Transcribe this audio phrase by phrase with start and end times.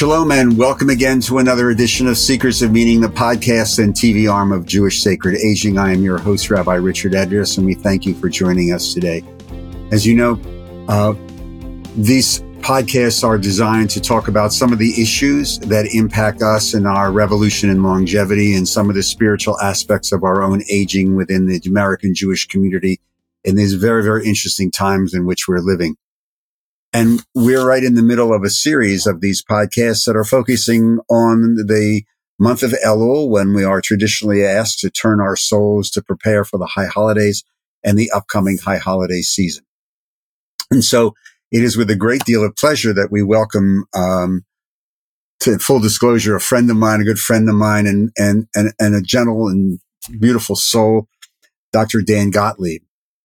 [0.00, 4.32] Shalom and welcome again to another edition of Seekers of Meaning, the podcast and TV
[4.32, 5.76] arm of Jewish Sacred Aging.
[5.76, 9.22] I am your host, Rabbi Richard Address, and we thank you for joining us today.
[9.90, 10.40] As you know,
[10.88, 11.12] uh,
[11.98, 16.86] these podcasts are designed to talk about some of the issues that impact us in
[16.86, 21.44] our revolution in longevity and some of the spiritual aspects of our own aging within
[21.44, 23.02] the American Jewish community
[23.44, 25.94] in these very, very interesting times in which we're living.
[26.92, 30.98] And we're right in the middle of a series of these podcasts that are focusing
[31.08, 32.02] on the
[32.38, 36.58] month of Elul when we are traditionally asked to turn our souls to prepare for
[36.58, 37.44] the high holidays
[37.84, 39.64] and the upcoming high holiday season.
[40.70, 41.14] And so
[41.52, 44.44] it is with a great deal of pleasure that we welcome, um,
[45.40, 48.72] to full disclosure, a friend of mine, a good friend of mine and, and, and,
[48.78, 49.78] and a gentle and
[50.18, 51.08] beautiful soul,
[51.72, 52.02] Dr.
[52.02, 52.82] Dan Gottlieb.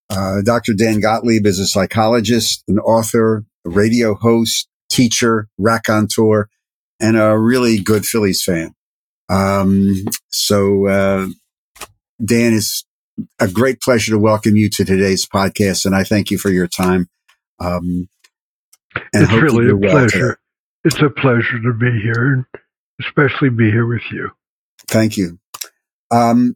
[0.09, 0.73] Uh, Dr.
[0.73, 6.49] Dan Gottlieb is a psychologist, an author, radio host, teacher, raconteur,
[6.99, 8.73] and a really good Phillies fan.
[9.29, 11.27] Um, so, uh,
[12.23, 12.85] Dan, it's
[13.39, 16.67] a great pleasure to welcome you to today's podcast, and I thank you for your
[16.67, 17.09] time.
[17.59, 18.07] Um,
[19.13, 20.27] it's really a pleasure.
[20.27, 20.35] Well
[20.85, 22.45] it's a pleasure to be here, and
[23.01, 24.29] especially be here with you.
[24.87, 25.39] Thank you.
[26.11, 26.55] Um,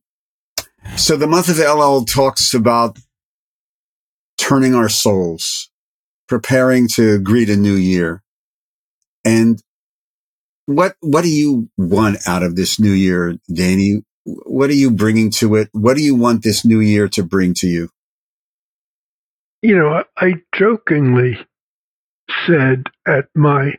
[0.96, 3.00] so the month of Elul talks about
[4.38, 5.69] turning our souls
[6.30, 8.24] preparing to greet a new year.
[9.26, 9.62] And
[10.66, 14.04] what, what do you want out of this new year, Danny?
[14.24, 15.70] What are you bringing to it?
[15.74, 17.90] What do you want this new year to bring to you?
[19.62, 21.38] You know, I jokingly
[22.46, 23.74] said at my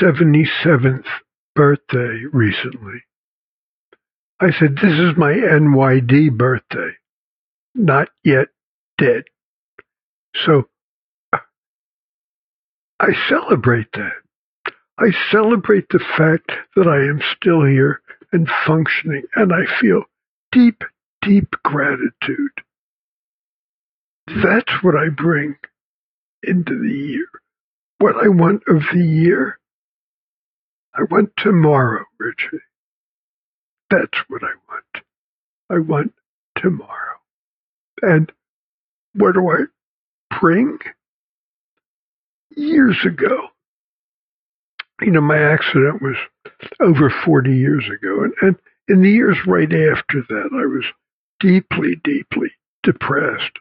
[0.00, 1.06] 77th
[1.54, 3.02] birthday recently,
[4.40, 6.92] I said, this is my NYD birthday,
[7.74, 8.48] not yet
[8.98, 9.24] dead.
[10.44, 10.68] So
[13.00, 14.12] I celebrate that.
[14.98, 18.00] I celebrate the fact that I am still here
[18.32, 20.04] and functioning, and I feel
[20.50, 20.82] deep,
[21.22, 22.50] deep gratitude.
[24.26, 25.56] That's what I bring
[26.42, 27.28] into the year.
[27.98, 29.58] What I want of the year,
[30.94, 32.58] I want tomorrow, Richie.
[33.90, 35.04] That's what I want.
[35.70, 36.12] I want
[36.56, 37.18] tomorrow.
[38.02, 38.32] And
[39.14, 39.64] what do I
[40.40, 40.78] bring?
[42.56, 43.48] Years ago.
[45.00, 46.16] You know, my accident was
[46.80, 48.24] over 40 years ago.
[48.24, 48.56] And, and
[48.88, 50.84] in the years right after that, I was
[51.40, 52.48] deeply, deeply
[52.82, 53.52] depressed.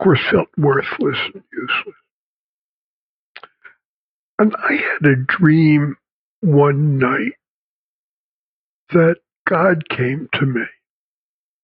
[0.00, 1.96] Of course, felt worthless and useless.
[4.38, 5.96] And I had a dream
[6.40, 7.34] one night
[8.90, 9.16] that
[9.48, 10.64] God came to me.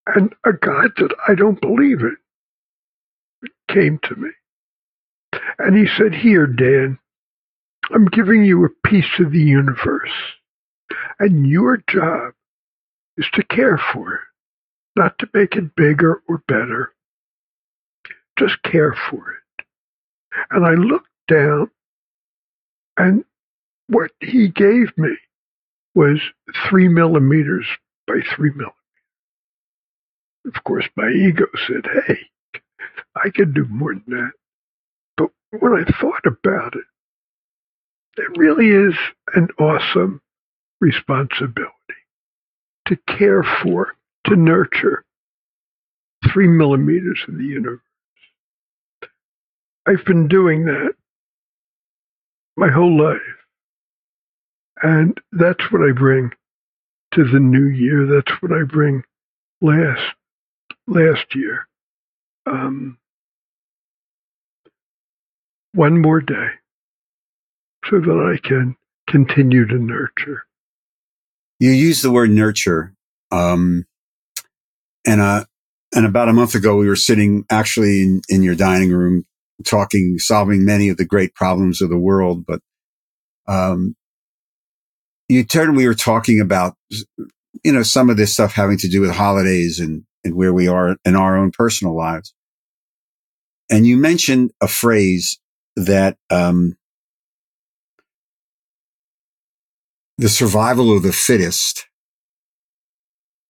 [0.07, 2.17] And a God that I don't believe in
[3.69, 4.31] came to me.
[5.59, 6.99] And he said, Here, Dan,
[7.91, 10.13] I'm giving you a piece of the universe.
[11.19, 12.35] And your job
[13.17, 14.21] is to care for it,
[14.97, 16.93] not to make it bigger or better.
[18.39, 19.65] Just care for it.
[20.51, 21.71] And I looked down,
[22.97, 23.25] and
[23.89, 25.17] what he gave me
[25.95, 26.21] was
[26.69, 27.67] three millimeters
[28.07, 28.75] by three millimeters.
[30.47, 32.19] Of course, my ego said, Hey,
[33.17, 34.33] I can do more than that.
[35.51, 36.85] When I thought about it,
[38.17, 38.95] it really is
[39.35, 40.21] an awesome
[40.81, 41.73] responsibility
[42.87, 43.95] to care for,
[44.27, 45.05] to nurture
[46.33, 47.81] three millimeters of the universe.
[49.87, 50.93] I've been doing that
[52.57, 53.21] my whole life.
[54.83, 56.33] And that's what I bring
[57.15, 58.07] to the new year.
[58.07, 59.03] That's what I bring
[59.61, 60.15] last
[60.87, 61.67] last year.
[62.47, 62.99] Um,
[65.79, 66.49] one more day
[67.89, 68.75] so that I can
[69.09, 70.43] continue to nurture.
[71.61, 72.95] You use the word nurture.
[73.31, 73.87] Um,
[75.07, 75.45] and, uh,
[75.95, 79.25] and about a month ago, we were sitting actually in, in your dining room
[79.65, 82.45] talking, solving many of the great problems of the world.
[82.45, 82.61] But,
[83.47, 83.95] um,
[85.29, 86.75] you turned, we were talking about,
[87.63, 90.67] you know, some of this stuff having to do with holidays and, and where we
[90.67, 92.35] are in our own personal lives.
[93.71, 95.39] And you mentioned a phrase
[95.79, 96.77] that um,
[100.19, 101.87] the survival of the fittest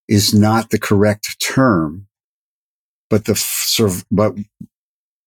[0.09, 2.07] is not the correct term,
[3.11, 4.35] but the but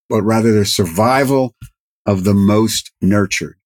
[0.10, 1.56] but rather the survival
[2.06, 3.58] of the most nurtured.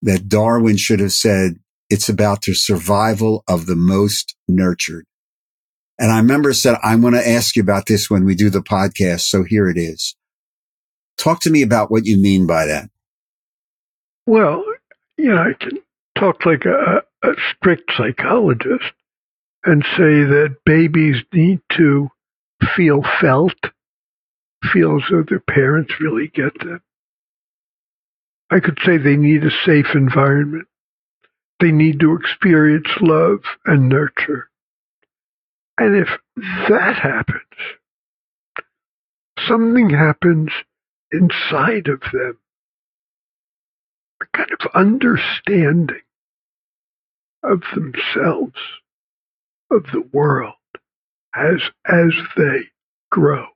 [0.00, 1.56] That Darwin should have said
[1.90, 5.04] it's about the survival of the most nurtured.
[5.98, 8.62] And I remember said, I'm going to ask you about this when we do the
[8.62, 9.22] podcast.
[9.22, 10.14] So here it is.
[11.18, 12.88] Talk to me about what you mean by that.
[14.26, 14.64] Well,
[15.16, 15.78] you know, I can
[16.16, 18.92] talk like a, a strict psychologist
[19.64, 22.08] and say that babies need to
[22.76, 23.58] feel felt,
[24.72, 26.80] feel as though their parents really get them.
[28.50, 30.68] I could say they need a safe environment.
[31.60, 34.48] They need to experience love and nurture.
[35.76, 36.08] And if
[36.68, 37.42] that happens,
[39.46, 40.50] something happens
[41.12, 42.38] inside of them.
[44.20, 46.02] A kind of understanding
[47.42, 48.58] of themselves,
[49.70, 50.54] of the world,
[51.34, 52.62] as, as they
[53.10, 53.46] grow.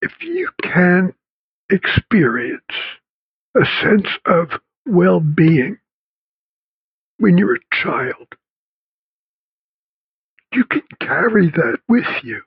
[0.00, 1.14] If you can
[1.70, 2.62] experience
[3.56, 4.50] a sense of
[4.86, 5.78] well being
[7.18, 8.28] when you're a child,
[10.52, 12.42] you can carry that with you.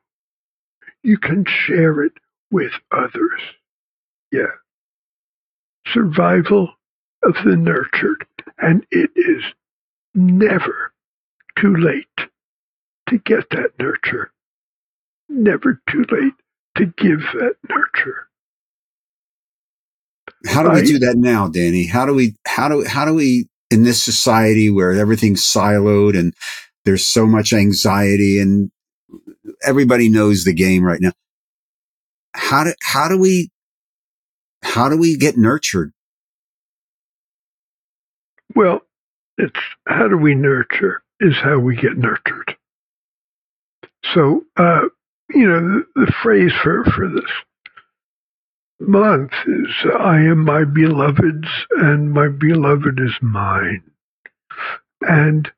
[1.08, 2.12] You can share it
[2.52, 3.40] with others.
[4.30, 4.52] Yeah.
[5.94, 6.74] Survival
[7.24, 8.26] of the nurtured.
[8.58, 9.42] And it is
[10.14, 10.92] never
[11.58, 12.28] too late
[13.08, 14.34] to get that nurture.
[15.30, 16.34] Never too late
[16.76, 18.28] to give that nurture.
[20.46, 21.86] How do we do that now, Danny?
[21.86, 26.34] How do we, how do, how do we, in this society where everything's siloed and
[26.84, 28.72] there's so much anxiety and
[29.64, 31.14] everybody knows the game right now.
[32.34, 33.52] How do, how do we,
[34.64, 35.92] how do we get nurtured?
[38.56, 38.82] Well,
[39.38, 42.56] it's how do we nurture is how we get nurtured.
[44.14, 44.84] So, uh,
[45.34, 47.30] you know, the, the, phrase for, for this
[48.80, 53.84] month is I am my beloved's and my beloved is mine.
[55.02, 55.52] And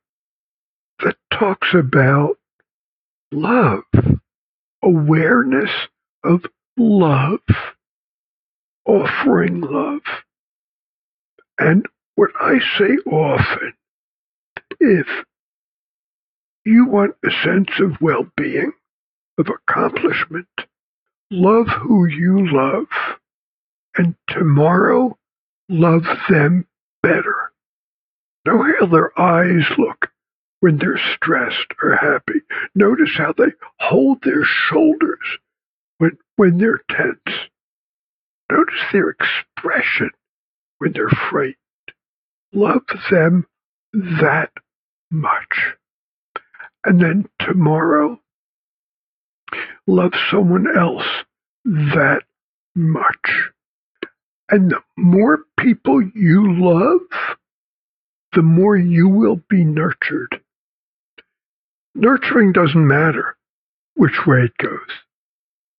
[1.04, 2.38] that talks about
[3.31, 3.84] love,
[4.84, 5.70] awareness
[6.24, 6.46] of
[6.78, 7.40] love,
[8.86, 10.02] offering love.
[11.58, 11.86] And
[12.16, 13.74] what I say often,
[14.80, 15.08] if
[16.66, 18.72] you want a sense of well being,
[19.38, 20.48] of accomplishment,
[21.31, 22.88] love who you love,
[23.96, 25.18] and tomorrow
[25.70, 26.66] love them
[27.04, 27.52] better.
[28.46, 30.10] Know how their eyes look
[30.60, 32.42] when they're stressed or happy.
[32.76, 35.20] Notice how they hold their shoulders
[35.98, 37.38] when, when they're tense.
[38.52, 40.10] Notice their expression
[40.80, 41.56] when they're frightened.
[42.54, 43.46] Love them
[43.94, 44.52] that
[45.12, 45.76] much.
[46.84, 48.20] And then tomorrow,
[49.88, 51.06] love someone else
[51.66, 52.24] that
[52.76, 53.52] much.
[54.50, 57.38] And the more people you love,
[58.34, 60.42] the more you will be nurtured.
[61.96, 63.36] Nurturing doesn't matter
[63.96, 64.90] which way it goes.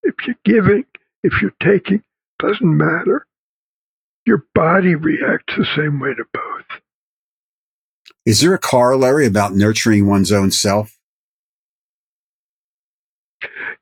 [0.03, 0.85] If you're giving,
[1.23, 2.03] if you're taking,
[2.39, 3.27] doesn't matter.
[4.27, 6.81] Your body reacts the same way to both.
[8.27, 10.99] Is there a corollary about nurturing one's own self?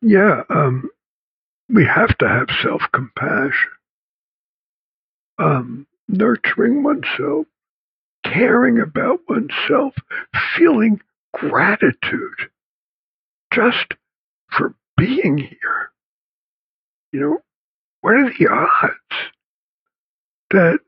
[0.00, 0.88] Yeah, um,
[1.68, 3.70] we have to have self compassion.
[5.38, 7.46] Um, nurturing oneself,
[8.24, 9.94] caring about oneself,
[10.56, 11.00] feeling
[11.34, 12.50] gratitude
[13.52, 13.94] just
[14.50, 15.90] for being here.
[17.12, 17.38] You know,
[18.00, 19.32] what are the odds
[20.50, 20.78] that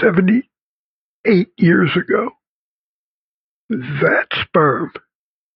[0.00, 2.30] 78 years ago,
[3.68, 4.92] that sperm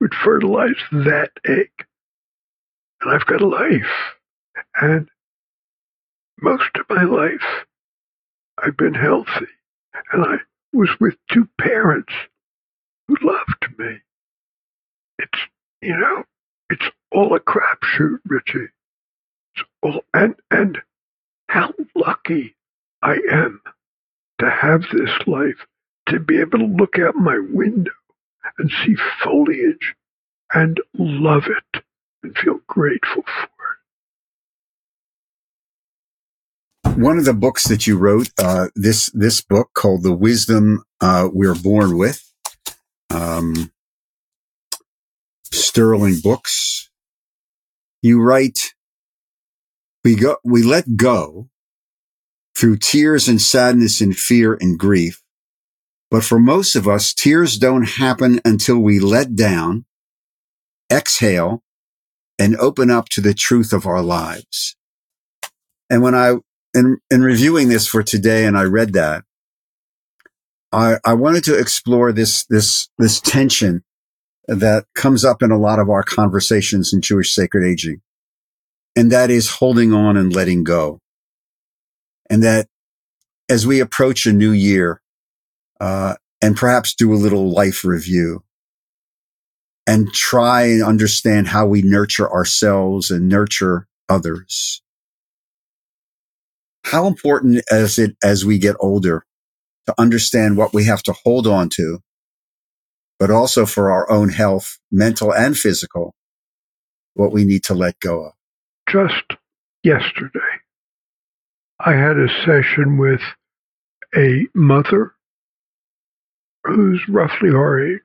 [0.01, 1.71] would fertilize that egg?
[3.01, 4.15] And I've got a life.
[4.81, 5.09] And
[6.41, 7.65] most of my life,
[8.59, 9.47] I've been healthy.
[10.13, 10.37] And I
[10.73, 12.13] was with two parents
[13.23, 13.99] loved me.
[15.19, 15.39] It's,
[15.83, 16.25] you know,
[16.71, 18.69] it's all a crapshoot, Richie.
[19.57, 20.79] It's all, and, and
[21.49, 22.57] how lucky
[23.03, 23.61] I am
[24.39, 25.67] to have this life,
[26.09, 27.93] to be able to look out my window
[28.59, 29.95] and see foliage
[30.53, 31.83] and love it
[32.23, 33.49] and feel grateful for
[36.87, 36.97] it.
[36.97, 41.29] One of the books that you wrote, uh, this this book called "The Wisdom uh,
[41.33, 42.30] We're Born With,"
[43.11, 43.73] um,
[45.53, 46.91] Sterling Books.
[48.03, 48.75] You write,
[50.05, 51.49] "We go, we let go
[52.57, 55.23] through tears and sadness and fear and grief."
[56.11, 59.85] But for most of us, tears don't happen until we let down,
[60.93, 61.63] exhale,
[62.39, 64.77] and open up to the truth of our lives.
[65.89, 66.35] And when I,
[66.75, 69.25] in, in reviewing this for today and I read that,
[70.73, 73.83] I, I wanted to explore this, this, this tension
[74.47, 78.01] that comes up in a lot of our conversations in Jewish sacred aging.
[78.97, 81.01] And that is holding on and letting go.
[82.29, 82.69] And that
[83.49, 85.01] as we approach a new year,
[85.81, 88.45] uh, and perhaps do a little life review
[89.87, 94.83] and try and understand how we nurture ourselves and nurture others.
[96.85, 99.27] How important is it as we get older
[99.91, 101.99] to understand what we have to hold on to,
[103.19, 106.15] but also for our own health, mental and physical,
[107.15, 108.33] what we need to let go of?
[108.89, 109.25] Just
[109.83, 110.39] yesterday,
[111.79, 113.21] I had a session with
[114.17, 115.15] a mother
[116.65, 118.01] who's roughly our age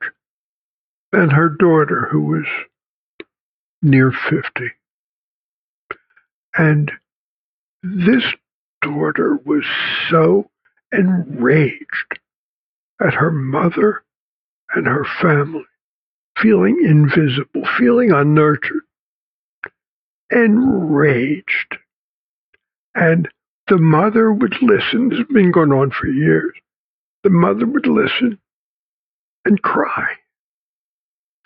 [1.12, 2.46] and her daughter who was
[3.82, 4.72] near 50.
[6.56, 6.90] And
[7.82, 8.24] this
[8.82, 9.64] daughter was
[10.10, 10.50] so
[10.92, 12.18] enraged
[13.00, 14.02] at her mother
[14.74, 15.64] and her family,
[16.38, 18.82] feeling invisible, feeling unnurtured,
[20.30, 21.76] enraged.
[22.94, 23.28] And
[23.68, 25.08] the mother would listen.
[25.08, 26.54] This has been going on for years.
[27.24, 28.38] The mother would listen
[29.44, 30.08] and cry.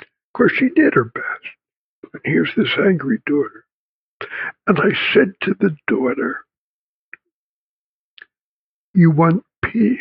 [0.00, 2.12] Of course, she did her best.
[2.12, 3.64] And here's this angry daughter.
[4.66, 6.44] And I said to the daughter,
[8.92, 9.98] You want peace.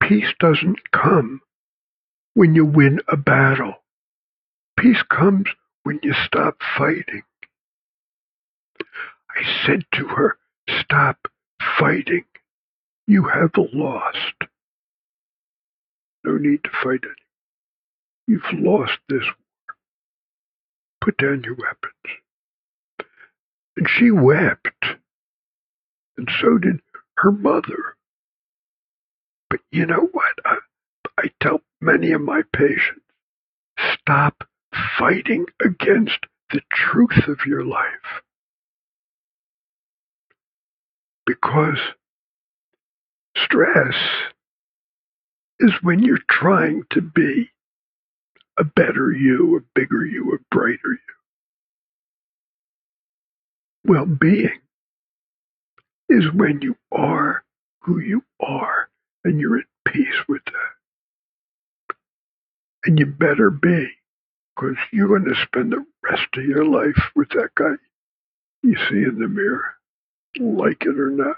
[0.00, 1.40] Peace doesn't come
[2.34, 3.74] when you win a battle.
[4.78, 5.46] Peace comes
[5.82, 7.22] when you stop fighting.
[9.30, 11.28] I said to her, Stop
[11.78, 12.24] fighting.
[13.06, 14.34] You have lost.
[16.24, 17.18] No need to fight it.
[18.28, 19.76] You've lost this war.
[21.00, 22.20] Put down your weapons.
[23.76, 24.68] And she wept.
[26.16, 26.80] And so did
[27.22, 27.96] her mother.
[29.48, 30.34] But you know what?
[30.44, 30.56] I,
[31.18, 33.00] I tell many of my patients
[34.00, 34.44] stop
[34.98, 36.18] fighting against
[36.50, 38.22] the truth of your life.
[41.24, 41.78] Because
[43.36, 43.94] stress
[45.60, 47.50] is when you're trying to be
[48.58, 50.98] a better you, a bigger you, a brighter you.
[53.84, 54.61] Well being
[56.12, 57.42] is when you are
[57.80, 58.88] who you are
[59.24, 61.96] and you're at peace with that.
[62.84, 63.88] And you better be,
[64.54, 67.74] because you're going to spend the rest of your life with that guy
[68.62, 69.74] you see in the mirror,
[70.38, 71.36] like it or not.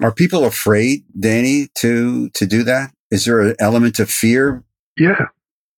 [0.00, 2.92] Are people afraid, Danny, to to do that?
[3.10, 4.62] Is there an element of fear?
[4.98, 5.28] Yeah,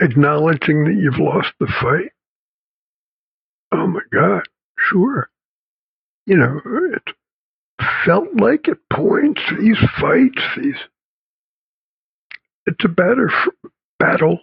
[0.00, 2.12] acknowledging that you've lost the fight.
[3.73, 4.43] Oh my God,
[4.78, 5.31] sure.
[6.29, 6.61] You know,
[6.95, 7.15] it
[8.05, 10.75] felt like at points these fights, these.
[12.67, 14.41] It's a better f- battle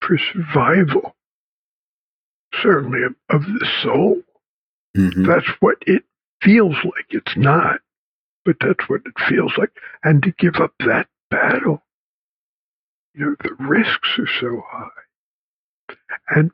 [0.00, 1.16] for survival,
[2.62, 4.22] certainly of, of the soul.
[4.96, 5.26] Mm-hmm.
[5.26, 6.04] That's what it
[6.40, 7.06] feels like.
[7.10, 7.80] It's not
[8.44, 9.70] but that's what it feels like.
[10.02, 11.82] And to give up that battle,
[13.14, 15.96] you know, the risks are so high.
[16.28, 16.50] And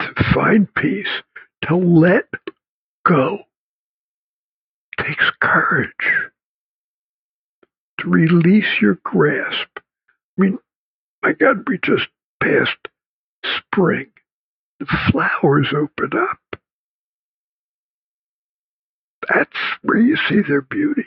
[0.00, 1.22] to find peace,
[1.66, 2.28] to let
[3.06, 3.38] go,
[5.00, 5.90] takes courage.
[8.00, 9.68] To release your grasp.
[9.76, 9.80] I
[10.36, 10.58] mean,
[11.22, 12.06] my God, we just
[12.40, 12.76] passed
[13.44, 14.06] spring.
[14.78, 16.38] The flowers open up
[19.28, 21.06] that's where you see their beauty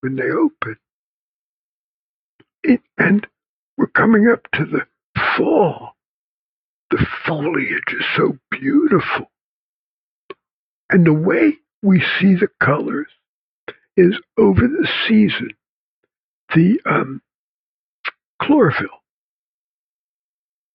[0.00, 0.76] when they open.
[2.62, 3.26] It, and
[3.76, 4.86] we're coming up to the
[5.36, 5.96] fall.
[6.92, 9.30] The foliage is so beautiful.
[10.90, 13.08] And the way we see the colors
[13.96, 15.52] is over the season,
[16.54, 17.22] the um,
[18.42, 18.88] chlorophyll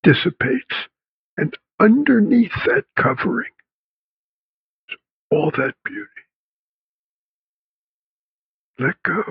[0.01, 0.73] dissipates,
[1.37, 3.51] and underneath that covering
[4.89, 4.97] is
[5.29, 6.07] all that beauty.
[8.79, 9.21] Let go.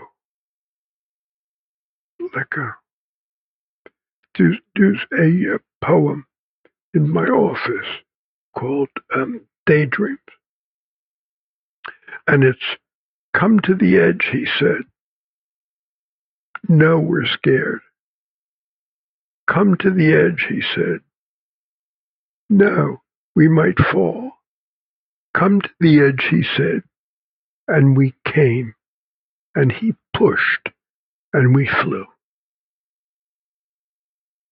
[2.21, 2.71] Let go.
[4.39, 6.27] There's, there's a, a poem
[6.97, 7.87] in my office
[8.59, 10.19] called um, Daydreams.
[12.27, 12.59] And it's
[13.35, 14.83] come to the edge, he said.
[16.69, 17.81] No, we're scared.
[19.47, 21.01] Come to the edge, he said.
[22.49, 23.03] No,
[23.37, 24.33] we might fall.
[25.35, 26.83] Come to the edge, he said.
[27.69, 28.75] And we came,
[29.55, 30.71] and he pushed,
[31.35, 32.07] and we flew.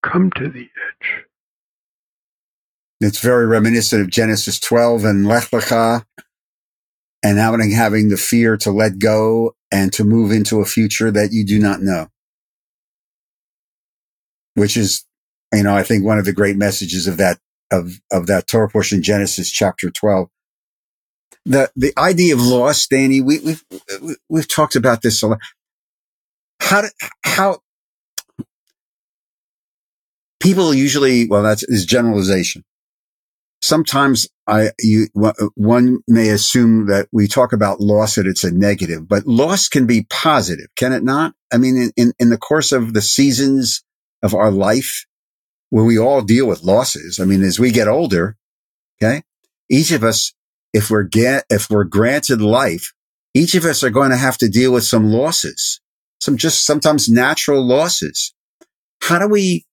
[0.02, 1.24] Come to the edge.
[3.04, 6.04] It's very reminiscent of Genesis 12 and Lech Lecha
[7.22, 11.32] and having, having the fear to let go and to move into a future that
[11.32, 12.08] you do not know.
[14.54, 15.04] Which is,
[15.52, 18.68] you know, I think one of the great messages of that, of, of that Torah
[18.70, 20.28] portion, Genesis chapter 12
[21.46, 23.20] the the idea of loss, Danny.
[23.20, 23.64] We, we've
[24.30, 25.40] we've talked about this a lot.
[26.60, 26.88] How do,
[27.22, 27.58] how
[30.40, 32.64] people usually well that's is generalization.
[33.64, 35.06] Sometimes I you
[35.54, 39.86] one may assume that we talk about loss that it's a negative, but loss can
[39.86, 41.34] be positive, can it not?
[41.50, 43.82] I mean, in, in, in the course of the seasons
[44.22, 45.06] of our life,
[45.70, 47.18] where we all deal with losses.
[47.18, 48.36] I mean, as we get older,
[49.02, 49.22] okay,
[49.70, 50.34] each of us
[50.74, 52.92] if we're get, if we're granted life,
[53.32, 55.80] each of us are going to have to deal with some losses,
[56.20, 58.34] some just sometimes natural losses.
[59.00, 59.64] How do we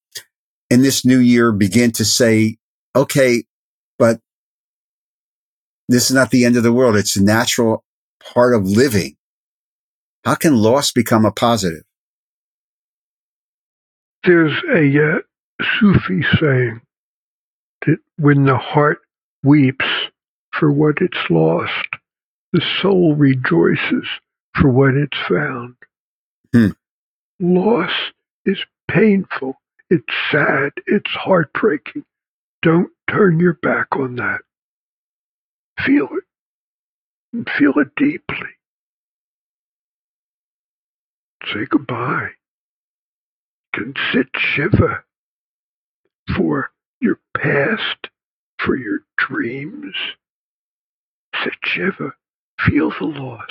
[0.69, 2.57] in this new year begin to say,
[2.95, 3.43] okay,
[4.01, 4.19] but
[5.87, 6.95] this is not the end of the world.
[6.95, 7.83] It's a natural
[8.33, 9.15] part of living.
[10.25, 11.83] How can loss become a positive?
[14.23, 15.19] There's a uh,
[15.79, 16.81] Sufi saying
[17.85, 19.01] that when the heart
[19.43, 19.85] weeps,
[20.57, 21.87] for what it's lost.
[22.53, 24.05] The soul rejoices
[24.55, 25.75] for what it's found.
[26.53, 26.71] Hmm.
[27.39, 27.91] Loss
[28.45, 28.57] is
[28.89, 29.55] painful.
[29.89, 30.71] It's sad.
[30.85, 32.03] It's heartbreaking.
[32.61, 34.41] Don't turn your back on that.
[35.85, 36.23] Feel it.
[37.33, 38.49] And feel it deeply.
[41.45, 42.29] Say goodbye.
[43.73, 45.03] Can sit shiva
[46.35, 48.09] for your past,
[48.59, 49.95] for your dreams,
[51.43, 52.13] Sit shiva,
[52.59, 53.49] feel the loss,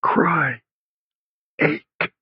[0.00, 0.60] cry,
[1.60, 2.12] ache,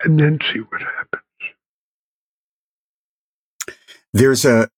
[0.00, 1.27] and then see what happens.
[4.12, 4.68] There's a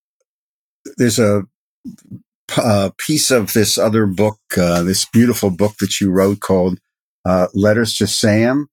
[0.97, 1.43] there's a,
[2.57, 6.79] a piece of this other book, uh, this beautiful book that you wrote called
[7.25, 8.69] uh, "Letters to Sam."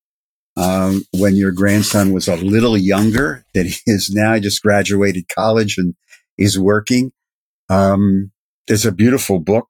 [0.56, 5.78] Um, when your grandson was a little younger than he is now, just graduated college
[5.78, 5.94] and
[6.36, 7.12] is working.
[7.70, 8.32] Um,
[8.68, 9.68] there's a beautiful book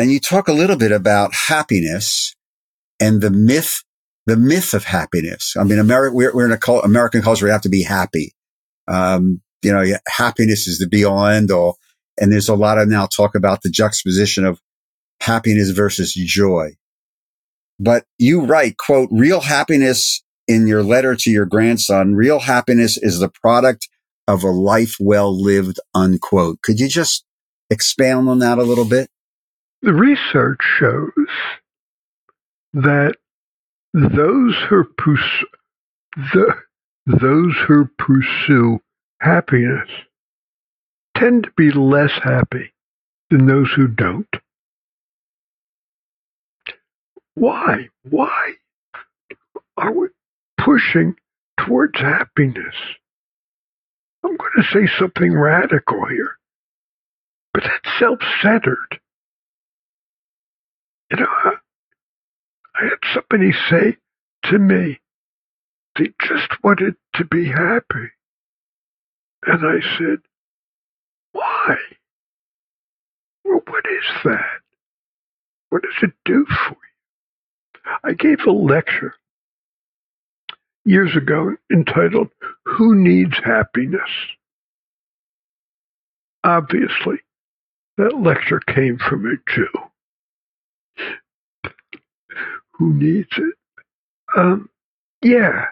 [0.00, 2.34] and you talk a little bit about happiness
[2.98, 3.82] and the myth,
[4.24, 5.54] the myth of happiness.
[5.58, 7.44] I mean, America, we're, we're in a American culture.
[7.44, 8.32] We have to be happy.
[8.88, 11.78] Um, you know, happiness is the be all end all.
[12.20, 14.60] And there's a lot of now talk about the juxtaposition of
[15.20, 16.70] happiness versus joy.
[17.78, 23.20] But you write, quote, real happiness in your letter to your grandson, real happiness is
[23.20, 23.88] the product
[24.26, 26.60] of a life well lived, unquote.
[26.62, 27.24] Could you just
[27.70, 29.08] expand on that a little bit?
[29.82, 31.10] The research shows
[32.74, 33.14] that
[33.94, 35.46] those who pursue,
[36.16, 36.54] the,
[37.06, 38.80] those who pursue
[39.20, 39.88] happiness
[41.16, 42.72] tend to be less happy
[43.30, 44.28] than those who don't.
[47.34, 47.88] Why?
[48.08, 48.52] Why
[49.76, 50.08] are we
[50.58, 51.14] pushing
[51.58, 52.74] towards happiness?
[54.24, 56.38] I'm going to say something radical here.
[57.52, 59.00] But that's self-centered.
[61.10, 61.52] You know, I,
[62.74, 63.96] I had somebody say
[64.44, 65.00] to me,
[65.98, 68.10] they just wanted to be happy.
[69.46, 70.18] And I said,
[71.32, 71.76] why?
[73.44, 74.60] Well, what is that?
[75.70, 77.90] What does it do for you?
[78.04, 79.14] I gave a lecture
[80.84, 82.28] years ago entitled,
[82.64, 84.10] Who Needs Happiness?
[86.44, 87.20] Obviously,
[87.96, 89.68] that lecture came from a Jew.
[92.72, 93.54] Who needs it?
[94.36, 94.70] Um,
[95.22, 95.66] yeah.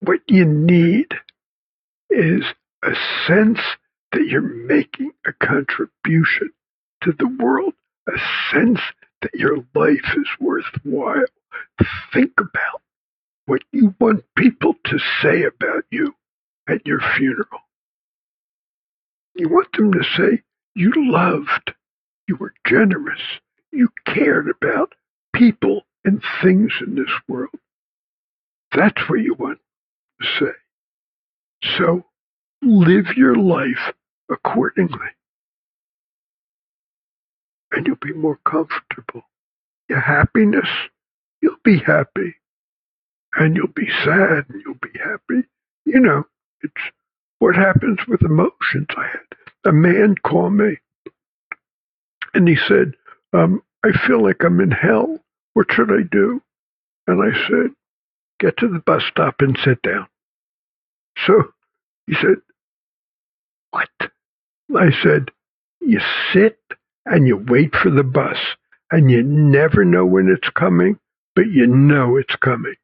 [0.00, 1.14] What you need
[2.10, 2.44] is
[2.82, 2.94] a
[3.26, 3.60] sense
[4.12, 6.52] that you're making a contribution
[7.02, 7.74] to the world,
[8.08, 8.18] a
[8.52, 8.80] sense
[9.22, 11.24] that your life is worthwhile.
[12.12, 12.82] Think about
[13.46, 16.14] what you want people to say about you
[16.68, 17.60] at your funeral.
[19.34, 20.42] You want them to say,
[20.74, 21.74] you loved.
[22.28, 23.20] You were generous.
[23.72, 24.94] You cared about
[25.34, 27.54] people and things in this world.
[28.72, 29.58] That's what you want
[30.20, 30.52] to say.
[31.62, 32.04] So
[32.62, 33.92] live your life
[34.30, 35.08] accordingly.
[37.72, 39.22] And you'll be more comfortable.
[39.88, 40.68] Your happiness,
[41.42, 42.34] you'll be happy.
[43.34, 45.46] And you'll be sad and you'll be happy.
[45.84, 46.24] You know,
[46.62, 46.72] it's
[47.38, 48.86] what happens with emotions.
[48.96, 50.78] I had a man called me
[52.34, 52.94] and he said,
[53.32, 55.18] um, I feel like I'm in hell.
[55.54, 56.42] What should I do?
[57.06, 57.70] And I said,
[58.38, 60.06] Get to the bus stop and sit down.
[61.26, 61.52] So
[62.06, 62.36] he said,
[63.70, 63.88] What?
[64.76, 65.30] I said,
[65.80, 66.00] You
[66.32, 66.58] sit
[67.04, 68.38] and you wait for the bus,
[68.90, 70.98] and you never know when it's coming,
[71.34, 72.74] but you know it's coming.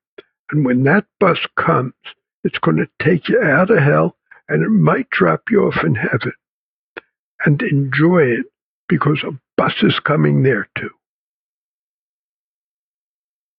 [0.51, 1.95] And when that bus comes,
[2.45, 4.17] it's going to take you out of hell
[4.49, 6.33] and it might drop you off in heaven
[7.45, 8.47] and enjoy it
[8.89, 10.91] because a bus is coming there too.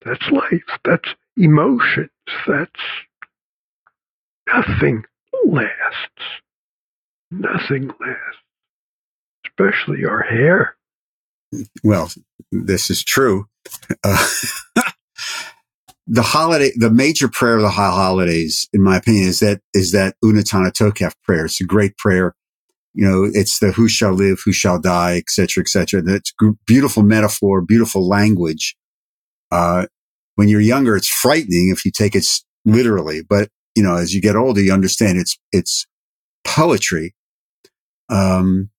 [0.05, 0.79] That's life.
[0.83, 2.09] That's emotions.
[2.45, 2.81] That's
[4.47, 5.03] nothing
[5.45, 6.23] lasts.
[7.31, 8.43] Nothing lasts,
[9.47, 10.75] especially our hair.
[11.83, 12.11] Well,
[12.51, 13.47] this is true.
[14.03, 14.27] Uh,
[16.07, 19.91] the holiday, the major prayer of the high holidays, in my opinion, is that is
[19.91, 21.45] that Unetanneh Tokef prayer.
[21.45, 22.35] It's a great prayer.
[22.93, 26.01] You know, it's the who shall live, who shall die, et cetera, et cetera.
[26.01, 26.31] That's
[26.67, 28.75] beautiful metaphor, beautiful language.
[29.49, 29.87] Uh,
[30.35, 32.25] when you're younger, it's frightening if you take it
[32.65, 35.85] literally, but you know, as you get older, you understand it's it's
[36.43, 37.15] poetry.
[38.09, 38.69] Um,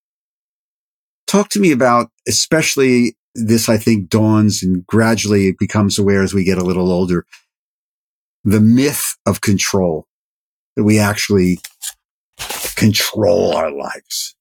[1.27, 6.35] talk to me about, especially this, I think dawns and gradually it becomes aware as
[6.35, 7.27] we get a little older.
[8.45, 10.07] The myth of control
[10.77, 11.59] that we actually
[12.77, 14.37] control our lives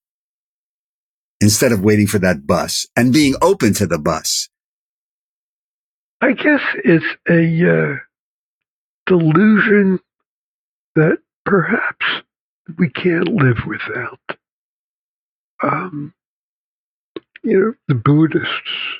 [1.40, 4.50] instead of waiting for that bus and being open to the bus.
[6.22, 7.96] I guess it's a uh,
[9.06, 10.00] delusion
[10.96, 12.06] that perhaps
[12.78, 14.20] we can't live without.
[15.62, 16.14] Um,
[17.44, 19.00] you know, the Buddhists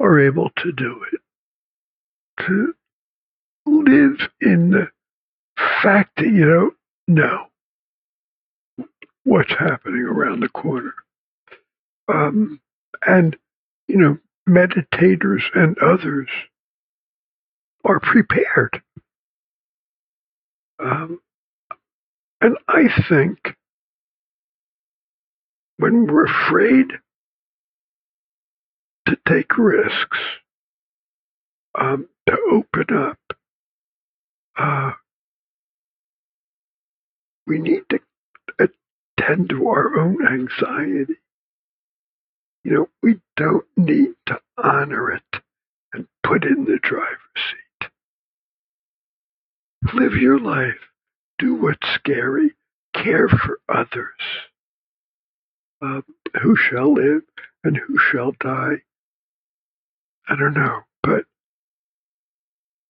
[0.00, 1.20] are able to do it.
[2.46, 2.74] To
[3.66, 4.88] live in the
[5.82, 6.74] fact that you don't
[7.08, 7.46] know
[9.24, 10.94] what's happening around the corner.
[12.08, 12.60] Um,
[13.06, 13.36] and,
[13.86, 16.28] you know, meditators and others
[17.84, 18.82] are prepared.
[20.82, 21.20] Um,
[22.40, 23.56] and I think
[25.78, 26.88] when we're afraid
[29.06, 30.18] to take risks,
[31.78, 33.18] um, to open up,
[34.58, 34.92] uh,
[37.46, 38.00] we need to
[38.58, 41.16] attend to our own anxiety.
[42.64, 45.42] You know, we don't need to honor it
[45.92, 47.61] and put in the driver's seat.
[49.94, 50.78] Live your life.
[51.38, 52.52] Do what's scary.
[52.94, 54.20] Care for others.
[55.80, 56.04] Um,
[56.40, 57.22] who shall live
[57.64, 58.82] and who shall die?
[60.28, 61.24] I don't know, but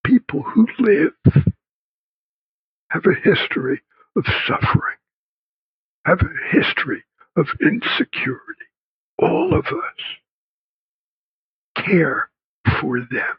[0.03, 1.13] people who live
[2.89, 3.81] have a history
[4.15, 4.97] of suffering,
[6.05, 7.03] have a history
[7.35, 8.67] of insecurity.
[9.17, 9.99] All of us
[11.75, 12.29] care
[12.79, 13.35] for them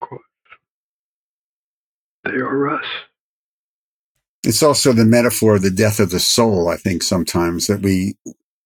[0.00, 0.20] because
[2.24, 2.84] they are us.
[4.42, 8.14] It's also the metaphor of the death of the soul, I think, sometimes that we,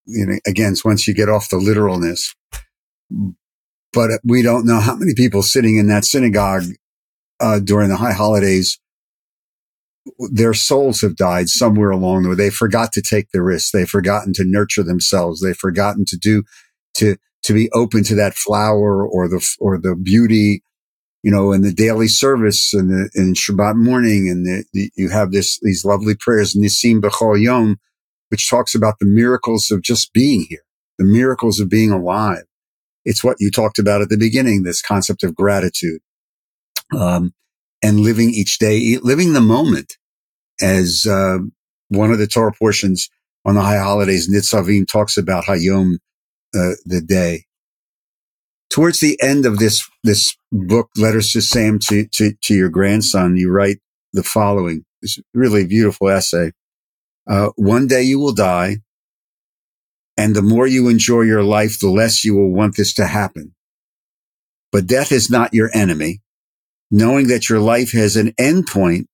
[0.06, 2.34] you know, again, once you get off the literalness,
[3.92, 6.64] but we don't know how many people sitting in that synagogue
[7.40, 8.78] uh, during the high holidays,
[10.30, 12.34] their souls have died somewhere along the way.
[12.34, 13.70] They forgot to take the risks.
[13.70, 15.40] They've forgotten to nurture themselves.
[15.40, 16.44] They've forgotten to do,
[16.96, 20.62] to, to be open to that flower or the, or the beauty,
[21.24, 24.28] you know, in the daily service and the, in Shabbat morning.
[24.28, 27.78] And the, the, you have this, these lovely prayers, Nisim B'chol Yom,
[28.28, 30.64] which talks about the miracles of just being here,
[30.98, 32.44] the miracles of being alive.
[33.06, 36.02] It's what you talked about at the beginning, this concept of gratitude.
[36.94, 37.32] Um,
[37.82, 39.96] and living each day, living the moment
[40.60, 41.38] as, uh,
[41.88, 43.08] one of the Torah portions
[43.46, 45.94] on the high holidays, Nitzavim talks about Hayom,
[46.54, 47.46] uh, the day.
[48.70, 53.36] Towards the end of this, this book, Letters to Sam to, to, to your grandson,
[53.36, 53.78] you write
[54.12, 54.84] the following.
[55.02, 56.52] It's a really beautiful essay.
[57.28, 58.78] Uh, one day you will die
[60.16, 63.54] and the more you enjoy your life, the less you will want this to happen.
[64.70, 66.20] But death is not your enemy.
[66.90, 69.08] Knowing that your life has an end point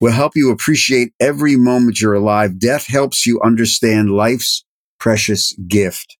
[0.00, 2.58] will help you appreciate every moment you're alive.
[2.58, 4.64] Death helps you understand life's
[4.98, 6.18] precious gift,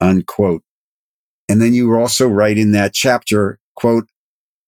[0.00, 0.62] unquote.
[1.52, 4.08] And then you also write in that chapter, quote,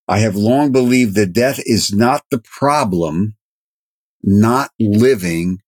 [0.07, 3.37] I have long believed that death is not the problem.
[4.23, 5.63] Not living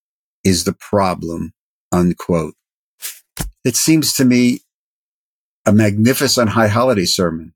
[0.44, 1.54] is the problem,
[1.90, 2.52] unquote.
[3.64, 4.60] It seems to me
[5.64, 7.54] a magnificent high holiday sermon.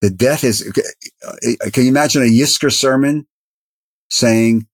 [0.00, 0.66] The death is,
[1.22, 3.26] uh, can you imagine a Yizkor sermon
[4.08, 4.68] saying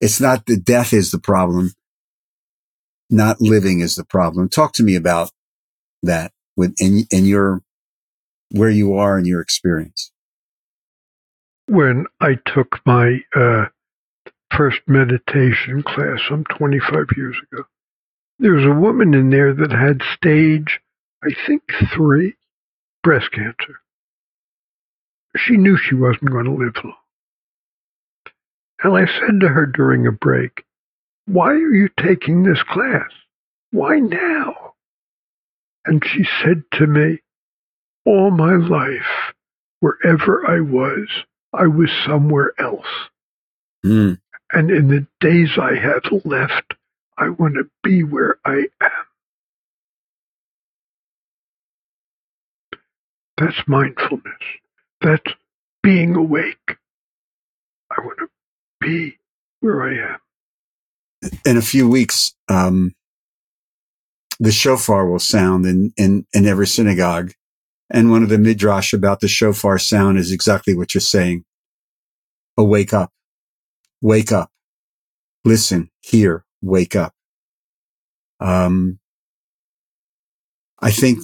[0.00, 1.72] it's not the death is the problem,
[3.10, 4.48] not living is the problem?
[4.48, 5.32] Talk to me about
[6.04, 7.62] that in your,
[8.50, 10.12] where you are in your experience.
[11.66, 13.66] When I took my, uh,
[14.56, 17.64] first meditation class some 25 years ago,
[18.38, 20.80] there was a woman in there that had stage,
[21.22, 21.62] I think,
[21.94, 22.34] three
[23.02, 23.80] breast cancer.
[25.36, 26.94] She knew she wasn't going to live long.
[28.82, 30.64] And I said to her during a break,
[31.26, 33.10] Why are you taking this class?
[33.70, 34.74] Why now?
[35.86, 37.20] And she said to me,
[38.04, 39.32] All my life,
[39.80, 41.08] wherever I was,
[41.52, 42.86] I was somewhere else.
[43.84, 44.18] Mm.
[44.52, 46.74] And in the days I have left,
[47.16, 48.90] I want to be where I am.
[53.38, 54.42] That's mindfulness.
[55.00, 55.32] That's
[55.82, 56.76] being awake.
[57.90, 58.28] I want to
[58.80, 59.18] be
[59.60, 61.30] where I am.
[61.44, 62.94] In a few weeks, um,
[64.38, 67.32] the shofar will sound in, in, in every synagogue.
[67.88, 71.44] And one of the midrash about the shofar sound is exactly what you're saying.
[72.58, 73.12] Oh, wake up,
[74.00, 74.50] wake up,
[75.44, 77.12] listen, hear, wake up.
[78.40, 78.98] Um,
[80.80, 81.20] I think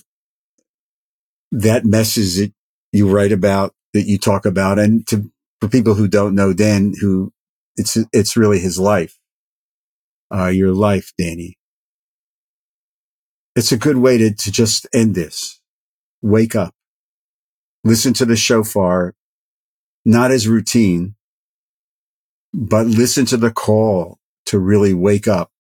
[1.51, 2.53] that message that
[2.93, 6.95] you write about, that you talk about, and to, for people who don't know Dan,
[7.01, 7.33] who
[7.77, 9.19] it's, it's really his life,
[10.33, 11.59] uh, your life, Danny.
[13.55, 15.61] It's a good way to, to just end this.
[16.23, 16.75] Wake up.
[17.85, 19.15] Listen to the shofar,
[20.05, 21.17] not as routine,
[22.55, 25.51] but listen to the call to really wake up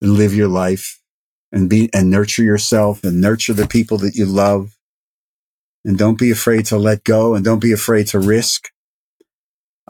[0.00, 1.00] and live your life
[1.52, 4.76] and be, and nurture yourself and nurture the people that you love.
[5.84, 8.68] And don't be afraid to let go and don't be afraid to risk.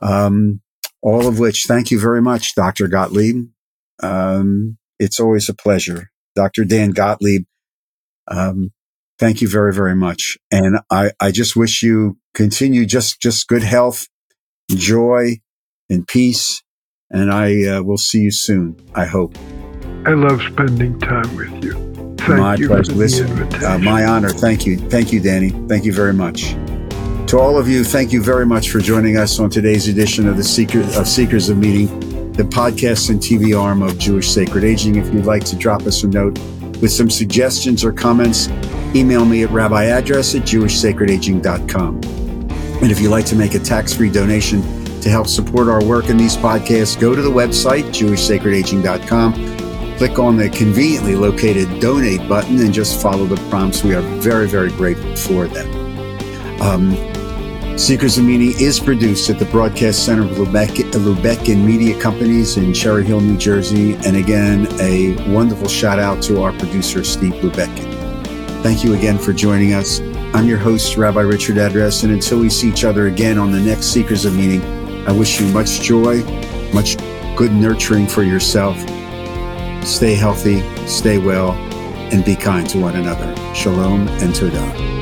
[0.01, 0.61] Um,
[1.03, 2.89] all of which, thank you very much, Dr.
[2.89, 3.49] Gottlieb.
[4.03, 6.11] Um, it's always a pleasure.
[6.39, 6.65] Dr.
[6.65, 7.47] Dan Gottlieb,
[8.29, 8.71] um,
[9.19, 10.39] thank you very, very much.
[10.53, 14.07] And I, I just wish you continue just, just good health,
[14.71, 15.39] joy,
[15.91, 16.63] and peace.
[17.11, 19.37] And I uh, will see you soon, I hope.
[20.07, 21.73] I love spending time with you.
[22.19, 22.93] Thank my you pleasure.
[22.93, 24.29] Listen, uh, my honor.
[24.29, 24.77] Thank you.
[24.77, 25.51] Thank you, Danny.
[25.67, 26.55] Thank you very much.
[27.31, 30.37] To all of you, thank you very much for joining us on today's edition of
[30.37, 31.89] the Seeker, of Seekers of Meaning,
[32.39, 34.95] the podcast and TV arm of Jewish Sacred Aging.
[34.95, 36.39] If you'd like to drop us a note
[36.81, 38.49] with some suggestions or comments,
[38.95, 41.95] email me at rabbiaddress at jewishsacredaging.com.
[42.81, 44.63] And if you'd like to make a tax-free donation
[45.01, 49.59] to help support our work in these podcasts, go to the website, jewishsacredaging.com
[49.99, 53.83] click on the conveniently located donate button and just follow the prompts.
[53.83, 56.63] We are very, very grateful for them.
[56.63, 57.18] Um,
[57.79, 62.57] Seekers of Meaning is produced at the Broadcast Center of Lubeck, Lubeck and Media Companies
[62.57, 63.95] in Cherry Hill, New Jersey.
[64.05, 67.73] And again, a wonderful shout out to our producer, Steve Lubeck.
[68.65, 70.01] Thank you again for joining us.
[70.35, 73.61] I'm your host, Rabbi Richard Address, and until we see each other again on the
[73.61, 74.63] next Seekers of Meaning,
[75.07, 76.25] I wish you much joy,
[76.75, 76.97] much
[77.37, 78.77] good nurturing for yourself.
[79.87, 81.53] Stay healthy, stay well,
[82.13, 83.33] and be kind to one another.
[83.55, 84.98] Shalom and Todah.